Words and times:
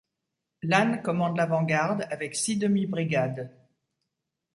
Lannes 0.63 1.03
commande 1.03 1.37
l’avant-garde 1.37 2.07
avec 2.09 2.35
six 2.35 2.57
demi-brigades. 2.57 3.51